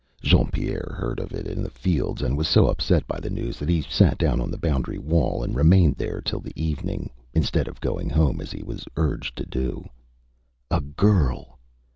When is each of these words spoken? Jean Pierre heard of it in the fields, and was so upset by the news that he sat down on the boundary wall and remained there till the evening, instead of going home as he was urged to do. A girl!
Jean 0.19 0.49
Pierre 0.49 0.95
heard 0.97 1.19
of 1.19 1.31
it 1.31 1.45
in 1.45 1.61
the 1.61 1.69
fields, 1.69 2.23
and 2.23 2.35
was 2.35 2.47
so 2.47 2.65
upset 2.65 3.05
by 3.05 3.19
the 3.19 3.29
news 3.29 3.59
that 3.59 3.69
he 3.69 3.83
sat 3.87 4.17
down 4.17 4.41
on 4.41 4.49
the 4.49 4.57
boundary 4.57 4.97
wall 4.97 5.43
and 5.43 5.55
remained 5.55 5.93
there 5.95 6.21
till 6.21 6.39
the 6.39 6.59
evening, 6.59 7.11
instead 7.35 7.67
of 7.67 7.79
going 7.79 8.09
home 8.09 8.41
as 8.41 8.49
he 8.51 8.63
was 8.63 8.85
urged 8.97 9.35
to 9.35 9.45
do. 9.45 9.87
A 10.71 10.81
girl! 10.81 11.59